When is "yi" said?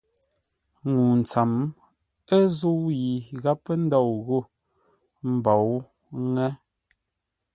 3.01-3.09